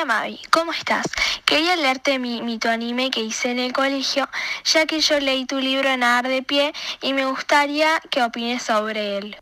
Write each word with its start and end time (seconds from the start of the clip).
Hola 0.00 0.14
Mavi, 0.14 0.40
¿cómo 0.48 0.72
estás? 0.72 1.04
Quería 1.44 1.76
leerte 1.76 2.18
mi 2.18 2.40
mito 2.40 2.70
anime 2.70 3.10
que 3.10 3.20
hice 3.20 3.50
en 3.50 3.58
el 3.58 3.74
colegio, 3.74 4.30
ya 4.64 4.86
que 4.86 4.98
yo 5.00 5.20
leí 5.20 5.44
tu 5.44 5.58
libro 5.58 5.90
en 5.90 6.02
Ar 6.02 6.26
de 6.26 6.42
Pie 6.42 6.72
y 7.02 7.12
me 7.12 7.26
gustaría 7.26 8.00
que 8.08 8.22
opines 8.22 8.62
sobre 8.62 9.18
él. 9.18 9.36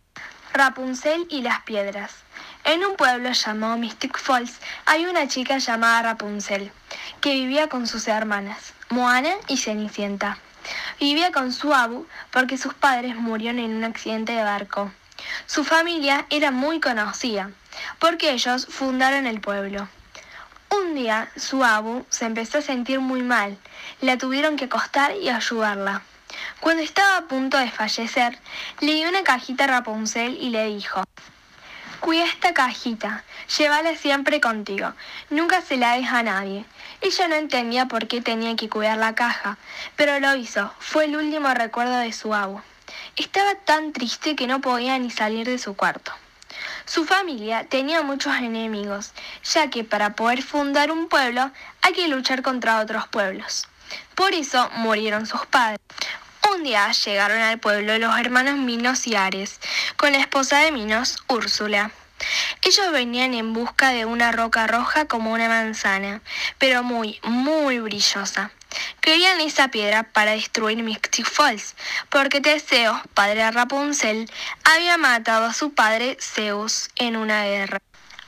Rapunzel 0.52 1.28
y 1.30 1.42
las 1.42 1.62
piedras. 1.62 2.10
En 2.64 2.84
un 2.84 2.96
pueblo 2.96 3.30
llamado 3.30 3.76
Mystic 3.76 4.18
Falls 4.18 4.58
hay 4.84 5.06
una 5.06 5.28
chica 5.28 5.58
llamada 5.58 6.02
Rapunzel, 6.02 6.72
que 7.20 7.34
vivía 7.34 7.68
con 7.68 7.86
sus 7.86 8.08
hermanas, 8.08 8.74
Moana 8.88 9.34
y 9.46 9.58
Cenicienta. 9.58 10.38
Vivía 10.98 11.30
con 11.30 11.52
su 11.52 11.72
abu 11.72 12.08
porque 12.32 12.58
sus 12.58 12.74
padres 12.74 13.14
murieron 13.14 13.60
en 13.60 13.76
un 13.76 13.84
accidente 13.84 14.32
de 14.32 14.42
barco. 14.42 14.90
Su 15.46 15.62
familia 15.62 16.26
era 16.30 16.50
muy 16.50 16.80
conocida, 16.80 17.52
porque 18.00 18.32
ellos 18.32 18.66
fundaron 18.68 19.24
el 19.24 19.40
pueblo. 19.40 19.88
Un 20.70 20.94
día 20.94 21.30
su 21.36 21.64
abu 21.64 22.04
se 22.08 22.26
empezó 22.26 22.58
a 22.58 22.62
sentir 22.62 23.00
muy 23.00 23.22
mal. 23.22 23.56
La 24.00 24.18
tuvieron 24.18 24.56
que 24.56 24.66
acostar 24.66 25.16
y 25.16 25.28
ayudarla. 25.28 26.02
Cuando 26.60 26.82
estaba 26.82 27.16
a 27.16 27.26
punto 27.26 27.56
de 27.56 27.70
fallecer, 27.70 28.38
le 28.80 28.94
dio 28.94 29.08
una 29.08 29.22
cajita 29.22 29.64
a 29.64 29.68
Rapunzel 29.68 30.36
y 30.40 30.50
le 30.50 30.66
dijo, 30.66 31.02
Cuida 32.00 32.24
esta 32.26 32.54
cajita, 32.54 33.24
llévala 33.58 33.96
siempre 33.96 34.40
contigo, 34.40 34.92
nunca 35.30 35.62
se 35.62 35.76
la 35.76 35.96
deja 35.96 36.20
a 36.20 36.22
nadie. 36.22 36.64
Ella 37.00 37.28
no 37.28 37.34
entendía 37.34 37.86
por 37.86 38.06
qué 38.06 38.20
tenía 38.20 38.54
que 38.54 38.68
cuidar 38.68 38.98
la 38.98 39.14
caja, 39.14 39.58
pero 39.96 40.20
lo 40.20 40.36
hizo, 40.36 40.72
fue 40.78 41.06
el 41.06 41.16
último 41.16 41.52
recuerdo 41.54 41.96
de 41.96 42.12
su 42.12 42.34
abu. 42.34 42.60
Estaba 43.16 43.56
tan 43.56 43.92
triste 43.92 44.36
que 44.36 44.46
no 44.46 44.60
podía 44.60 44.98
ni 44.98 45.10
salir 45.10 45.46
de 45.46 45.58
su 45.58 45.74
cuarto. 45.74 46.12
Su 46.84 47.04
familia 47.04 47.64
tenía 47.68 48.02
muchos 48.02 48.34
enemigos, 48.36 49.12
ya 49.44 49.70
que 49.70 49.84
para 49.84 50.14
poder 50.14 50.42
fundar 50.42 50.90
un 50.90 51.08
pueblo 51.08 51.50
hay 51.82 51.92
que 51.92 52.08
luchar 52.08 52.42
contra 52.42 52.80
otros 52.80 53.06
pueblos. 53.08 53.68
Por 54.14 54.32
eso 54.34 54.70
murieron 54.76 55.26
sus 55.26 55.46
padres. 55.46 55.80
Un 56.54 56.62
día 56.62 56.90
llegaron 56.92 57.40
al 57.40 57.58
pueblo 57.58 57.98
los 57.98 58.18
hermanos 58.18 58.56
Minos 58.56 59.06
y 59.06 59.14
Ares, 59.14 59.60
con 59.96 60.12
la 60.12 60.18
esposa 60.18 60.58
de 60.60 60.72
Minos, 60.72 61.18
Úrsula. 61.28 61.90
Ellos 62.62 62.90
venían 62.90 63.34
en 63.34 63.52
busca 63.52 63.90
de 63.90 64.04
una 64.04 64.32
roca 64.32 64.66
roja 64.66 65.06
como 65.06 65.32
una 65.32 65.48
manzana, 65.48 66.20
pero 66.58 66.82
muy, 66.82 67.20
muy 67.22 67.78
brillosa. 67.78 68.50
Querían 69.00 69.40
esa 69.40 69.68
piedra 69.68 70.02
para 70.02 70.32
destruir 70.32 70.82
Mystic 70.82 71.26
Falls, 71.26 71.74
porque 72.10 72.40
Teseo, 72.40 73.00
padre 73.14 73.44
de 73.44 73.50
Rapunzel, 73.50 74.30
había 74.64 74.98
matado 74.98 75.46
a 75.46 75.54
su 75.54 75.72
padre 75.72 76.16
Zeus 76.20 76.90
en 76.96 77.16
una 77.16 77.44
guerra. 77.44 77.78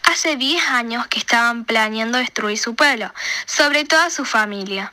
Hace 0.04 0.36
10 0.36 0.62
años 0.70 1.06
que 1.06 1.18
estaban 1.18 1.64
planeando 1.64 2.18
destruir 2.18 2.58
su 2.58 2.74
pueblo, 2.74 3.12
sobre 3.46 3.84
toda 3.84 4.10
su 4.10 4.24
familia. 4.24 4.92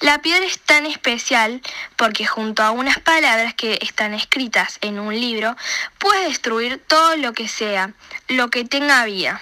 La 0.00 0.20
piedra 0.20 0.44
es 0.44 0.58
tan 0.58 0.84
especial 0.86 1.62
porque 1.96 2.26
junto 2.26 2.62
a 2.62 2.70
unas 2.70 2.98
palabras 2.98 3.54
que 3.54 3.78
están 3.80 4.14
escritas 4.14 4.78
en 4.80 4.98
un 4.98 5.18
libro, 5.18 5.56
puede 5.98 6.28
destruir 6.28 6.82
todo 6.86 7.16
lo 7.16 7.32
que 7.32 7.48
sea, 7.48 7.92
lo 8.28 8.50
que 8.50 8.64
tenga 8.64 9.04
vida. 9.04 9.40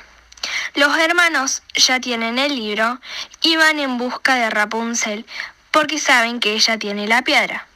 Los 0.75 0.97
hermanos 0.99 1.63
ya 1.75 2.01
tienen 2.01 2.39
el 2.39 2.55
libro 2.55 3.01
y 3.43 3.57
van 3.57 3.79
en 3.79 3.99
busca 3.99 4.35
de 4.35 4.51
Rapunzel 4.51 5.27
porque 5.71 5.99
saben 5.99 6.41
que 6.41 6.53
ella 6.53 6.79
tiene 6.79 7.07
la 7.07 7.23
piedra. 7.23 7.67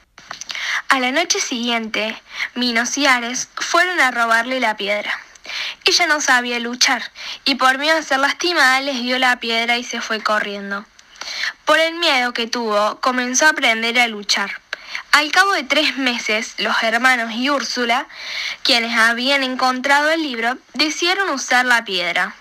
A 0.89 1.01
la 1.01 1.11
noche 1.11 1.41
siguiente, 1.41 2.21
Minos 2.55 2.97
y 2.98 3.06
Ares 3.06 3.48
fueron 3.56 4.01
a 4.01 4.11
robarle 4.11 4.61
la 4.61 4.77
piedra. 4.77 5.19
Ella 5.84 6.06
no 6.06 6.21
sabía 6.21 6.59
luchar 6.59 7.11
y 7.45 7.56
por 7.56 7.79
miedo 7.79 7.98
a 7.98 8.03
ser 8.03 8.21
lastimada 8.21 8.81
les 8.81 9.03
dio 9.03 9.19
la 9.19 9.39
piedra 9.41 9.77
y 9.77 9.84
se 9.84 10.01
fue 10.01 10.23
corriendo. 10.23 10.87
Por 11.65 11.78
el 11.78 11.94
miedo 11.94 12.33
que 12.33 12.47
tuvo, 12.47 13.00
comenzó 13.00 13.47
a 13.47 13.50
aprender 13.50 13.99
a 13.99 14.09
luchar. 14.09 14.61
Al 15.12 15.31
cabo 15.33 15.53
de 15.53 15.65
tres 15.65 15.97
meses, 15.97 16.55
los 16.59 16.83
hermanos 16.83 17.33
y 17.33 17.50
Úrsula, 17.50 18.06
quienes 18.62 18.97
habían 18.97 19.43
encontrado 19.43 20.11
el 20.11 20.22
libro, 20.22 20.56
decidieron 20.75 21.31
usar 21.31 21.67
la 21.67 21.84
piedra. 21.84 22.34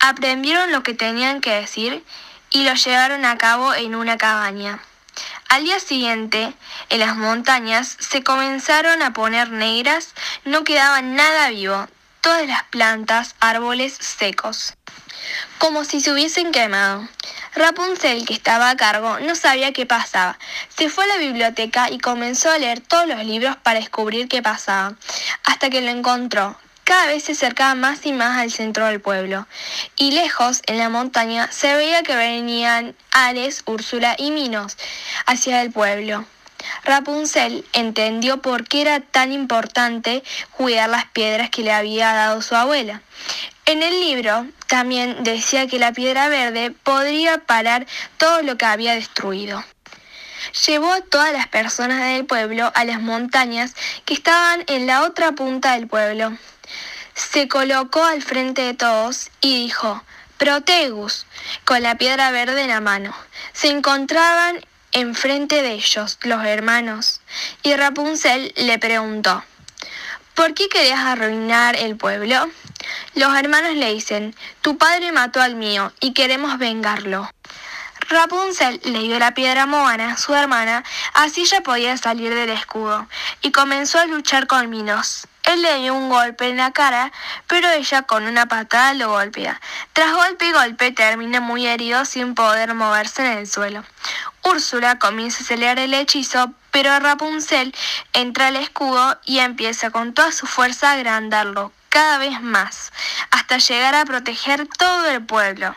Aprendieron 0.00 0.72
lo 0.72 0.82
que 0.82 0.94
tenían 0.94 1.40
que 1.40 1.52
decir 1.52 2.04
y 2.50 2.64
lo 2.64 2.74
llevaron 2.74 3.24
a 3.24 3.38
cabo 3.38 3.74
en 3.74 3.94
una 3.94 4.16
cabaña. 4.16 4.80
Al 5.48 5.64
día 5.64 5.80
siguiente, 5.80 6.52
en 6.90 7.00
las 7.00 7.16
montañas 7.16 7.96
se 8.00 8.22
comenzaron 8.22 9.02
a 9.02 9.12
poner 9.12 9.50
negras, 9.50 10.14
no 10.44 10.64
quedaba 10.64 11.00
nada 11.02 11.50
vivo, 11.50 11.88
todas 12.20 12.46
las 12.46 12.64
plantas, 12.64 13.36
árboles 13.40 13.96
secos, 14.00 14.74
como 15.58 15.84
si 15.84 16.00
se 16.00 16.12
hubiesen 16.12 16.52
quemado. 16.52 17.08
Rapunzel, 17.54 18.26
que 18.26 18.34
estaba 18.34 18.68
a 18.68 18.76
cargo, 18.76 19.18
no 19.20 19.34
sabía 19.34 19.72
qué 19.72 19.86
pasaba. 19.86 20.38
Se 20.76 20.90
fue 20.90 21.04
a 21.04 21.06
la 21.06 21.16
biblioteca 21.16 21.90
y 21.90 21.98
comenzó 21.98 22.50
a 22.50 22.58
leer 22.58 22.80
todos 22.80 23.06
los 23.06 23.24
libros 23.24 23.56
para 23.56 23.78
descubrir 23.78 24.28
qué 24.28 24.42
pasaba, 24.42 24.94
hasta 25.44 25.70
que 25.70 25.80
lo 25.80 25.90
encontró. 25.90 26.58
Cada 26.86 27.06
vez 27.06 27.24
se 27.24 27.32
acercaba 27.32 27.74
más 27.74 28.06
y 28.06 28.12
más 28.12 28.38
al 28.38 28.52
centro 28.52 28.86
del 28.86 29.00
pueblo, 29.00 29.48
y 29.96 30.12
lejos, 30.12 30.62
en 30.66 30.78
la 30.78 30.88
montaña, 30.88 31.50
se 31.50 31.74
veía 31.74 32.04
que 32.04 32.14
venían 32.14 32.94
Ares, 33.10 33.64
Úrsula 33.66 34.14
y 34.16 34.30
Minos 34.30 34.76
hacia 35.26 35.62
el 35.62 35.72
pueblo. 35.72 36.24
Rapunzel 36.84 37.64
entendió 37.72 38.40
por 38.40 38.68
qué 38.68 38.82
era 38.82 39.00
tan 39.00 39.32
importante 39.32 40.22
cuidar 40.52 40.88
las 40.88 41.06
piedras 41.06 41.50
que 41.50 41.62
le 41.62 41.72
había 41.72 42.12
dado 42.12 42.40
su 42.40 42.54
abuela. 42.54 43.02
En 43.64 43.82
el 43.82 43.98
libro 43.98 44.46
también 44.68 45.24
decía 45.24 45.66
que 45.66 45.80
la 45.80 45.90
piedra 45.90 46.28
verde 46.28 46.70
podría 46.70 47.38
parar 47.38 47.84
todo 48.16 48.42
lo 48.42 48.56
que 48.56 48.64
había 48.64 48.94
destruido. 48.94 49.64
Llevó 50.64 50.92
a 50.92 51.00
todas 51.00 51.32
las 51.32 51.48
personas 51.48 52.00
del 52.04 52.26
pueblo 52.26 52.70
a 52.76 52.84
las 52.84 53.00
montañas 53.02 53.74
que 54.04 54.14
estaban 54.14 54.62
en 54.68 54.86
la 54.86 55.02
otra 55.02 55.32
punta 55.32 55.72
del 55.72 55.88
pueblo. 55.88 56.38
Se 57.16 57.48
colocó 57.48 58.04
al 58.04 58.22
frente 58.22 58.60
de 58.60 58.74
todos 58.74 59.30
y 59.40 59.64
dijo, 59.64 60.04
Protegus, 60.36 61.24
con 61.64 61.82
la 61.82 61.96
piedra 61.96 62.30
verde 62.30 62.60
en 62.60 62.68
la 62.68 62.82
mano. 62.82 63.16
Se 63.54 63.68
encontraban 63.68 64.60
enfrente 64.92 65.62
de 65.62 65.72
ellos 65.72 66.18
los 66.22 66.44
hermanos 66.44 67.22
y 67.62 67.74
Rapunzel 67.74 68.52
le 68.56 68.78
preguntó, 68.78 69.42
¿por 70.34 70.52
qué 70.52 70.68
querías 70.68 71.00
arruinar 71.00 71.74
el 71.74 71.96
pueblo? 71.96 72.50
Los 73.14 73.34
hermanos 73.34 73.74
le 73.74 73.94
dicen, 73.94 74.36
tu 74.60 74.76
padre 74.76 75.10
mató 75.10 75.40
al 75.40 75.54
mío 75.54 75.94
y 76.00 76.12
queremos 76.12 76.58
vengarlo. 76.58 77.30
Rapunzel 78.10 78.78
le 78.84 79.00
dio 79.00 79.18
la 79.18 79.32
piedra 79.32 79.62
a 79.62 79.66
Moana, 79.66 80.18
su 80.18 80.34
hermana, 80.34 80.84
así 81.14 81.42
ella 81.42 81.62
podía 81.62 81.96
salir 81.96 82.34
del 82.34 82.50
escudo, 82.50 83.08
y 83.40 83.52
comenzó 83.52 83.98
a 83.98 84.06
luchar 84.06 84.46
con 84.46 84.68
Minos. 84.68 85.26
Él 85.46 85.62
le 85.62 85.76
dio 85.76 85.94
un 85.94 86.08
golpe 86.08 86.48
en 86.48 86.56
la 86.56 86.72
cara, 86.72 87.12
pero 87.46 87.70
ella 87.70 88.02
con 88.02 88.24
una 88.24 88.46
patada 88.46 88.94
lo 88.94 89.10
golpea. 89.10 89.60
Tras 89.92 90.12
golpe 90.12 90.46
y 90.46 90.52
golpe 90.52 90.90
termina 90.90 91.40
muy 91.40 91.66
herido 91.66 92.04
sin 92.04 92.34
poder 92.34 92.74
moverse 92.74 93.24
en 93.24 93.38
el 93.38 93.46
suelo. 93.46 93.84
Úrsula 94.44 94.98
comienza 94.98 95.38
a 95.38 95.42
acelerar 95.42 95.78
el 95.78 95.94
hechizo, 95.94 96.52
pero 96.72 96.98
Rapunzel 96.98 97.74
entra 98.12 98.48
al 98.48 98.56
escudo 98.56 99.18
y 99.24 99.38
empieza 99.38 99.90
con 99.90 100.14
toda 100.14 100.32
su 100.32 100.46
fuerza 100.46 100.90
a 100.90 100.94
agrandarlo 100.94 101.72
cada 101.88 102.18
vez 102.18 102.40
más, 102.42 102.92
hasta 103.30 103.58
llegar 103.58 103.94
a 103.94 104.04
proteger 104.04 104.68
todo 104.76 105.06
el 105.06 105.24
pueblo. 105.24 105.74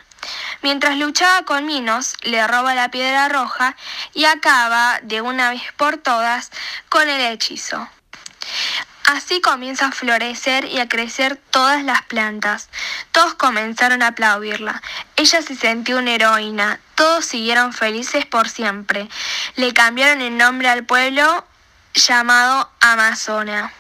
Mientras 0.62 0.97
luchaba 0.97 1.44
con 1.44 1.66
Minos, 1.66 2.16
le 2.24 2.46
roba 2.46 2.75
la 2.75 2.90
piedra 2.90 3.30
roja 3.30 3.75
y 4.13 4.25
acaba 4.25 5.00
de 5.03 5.22
una 5.22 5.51
vez 5.51 5.62
por 5.78 5.97
todas 5.97 6.51
con 6.90 7.07
el 7.07 7.22
hechizo. 7.22 7.88
Así 9.09 9.42
comienza 9.42 9.88
a 9.88 9.92
florecer 9.92 10.66
y 10.66 10.78
a 10.78 10.88
crecer 10.88 11.36
todas 11.50 11.83
las 11.83 12.04
plantas. 12.04 12.69
Todos 13.12 13.33
comenzaron 13.33 14.04
a 14.04 14.10
aplaudirla. 14.10 14.83
Ella 15.16 15.42
se 15.42 15.56
sintió 15.56 15.98
una 15.98 16.13
heroína. 16.13 16.80
Todos 16.94 17.25
siguieron 17.25 17.74
felices 17.74 18.28
por 18.28 18.50
siempre. 18.50 19.10
Le 19.56 19.74
cambiaron 19.74 20.22
el 20.22 20.38
nombre 20.38 20.69
al 20.69 20.86
pueblo 20.86 21.44
llamado 21.95 22.69
Amazona. 22.81 23.74